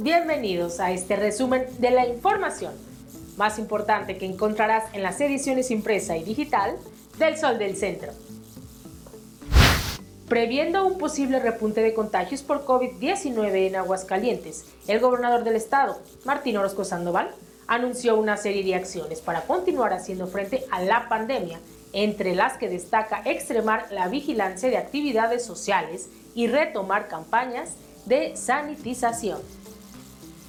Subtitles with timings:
[0.00, 2.72] Bienvenidos a este resumen de la información
[3.36, 6.76] más importante que encontrarás en las ediciones impresa y digital
[7.18, 8.12] del Sol del Centro.
[10.28, 16.58] Previendo un posible repunte de contagios por COVID-19 en Aguascalientes, el gobernador del estado, Martín
[16.58, 17.32] Orozco Sandoval,
[17.66, 21.58] anunció una serie de acciones para continuar haciendo frente a la pandemia,
[21.92, 27.70] entre las que destaca extremar la vigilancia de actividades sociales y retomar campañas
[28.06, 29.40] de sanitización.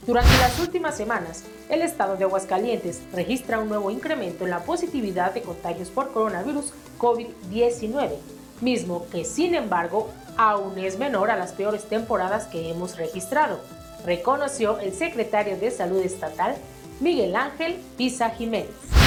[0.09, 5.35] Durante las últimas semanas, el estado de Aguascalientes registra un nuevo incremento en la positividad
[5.35, 8.15] de contagios por coronavirus COVID-19,
[8.59, 13.59] mismo que sin embargo aún es menor a las peores temporadas que hemos registrado,
[14.03, 16.55] reconoció el secretario de Salud Estatal
[16.99, 18.98] Miguel Ángel Pisa Jiménez.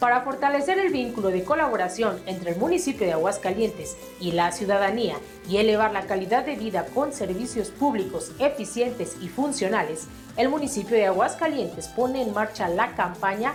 [0.00, 5.16] Para fortalecer el vínculo de colaboración entre el municipio de Aguascalientes y la ciudadanía
[5.48, 10.06] y elevar la calidad de vida con servicios públicos eficientes y funcionales,
[10.36, 13.54] el municipio de Aguascalientes pone en marcha la campaña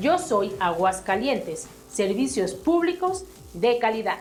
[0.00, 4.18] Yo soy Aguascalientes, servicios públicos de calidad.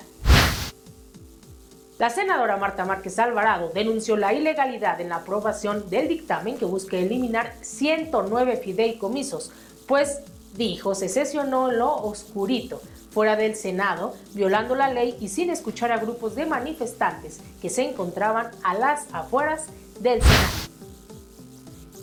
[2.00, 6.98] La senadora Marta Márquez Alvarado denunció la ilegalidad en la aprobación del dictamen que busca
[6.98, 9.52] eliminar 109 fideicomisos,
[9.86, 10.22] pues
[10.56, 15.98] dijo, se sesionó lo oscurito fuera del Senado, violando la ley y sin escuchar a
[15.98, 19.66] grupos de manifestantes que se encontraban a las afueras
[20.00, 20.70] del Senado.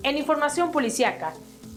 [0.02, 1.32] En información policiaca,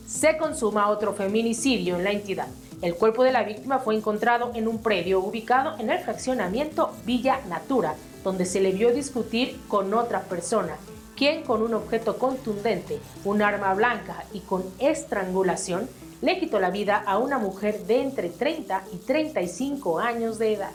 [0.08, 2.48] se consuma otro feminicidio en la entidad.
[2.82, 7.42] El cuerpo de la víctima fue encontrado en un predio ubicado en el fraccionamiento Villa
[7.48, 10.78] Natura, donde se le vio discutir con otra persona,
[11.16, 15.90] quien con un objeto contundente, un arma blanca y con estrangulación
[16.22, 20.72] le quitó la vida a una mujer de entre 30 y 35 años de edad.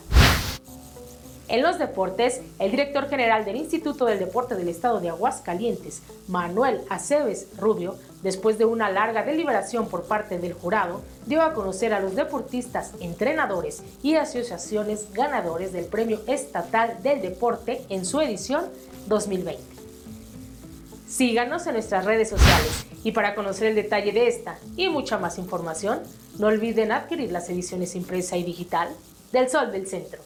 [1.46, 6.80] En los deportes, el director general del Instituto del Deporte del Estado de Aguascalientes, Manuel
[6.88, 12.00] Aceves Rubio, después de una larga deliberación por parte del jurado, dio a conocer a
[12.00, 18.64] los deportistas, entrenadores y asociaciones ganadores del Premio Estatal del Deporte en su edición
[19.08, 19.73] 2020.
[21.14, 25.38] Síganos en nuestras redes sociales y para conocer el detalle de esta y mucha más
[25.38, 26.00] información,
[26.40, 28.88] no olviden adquirir las ediciones impresa y digital
[29.30, 30.20] del Sol del Centro.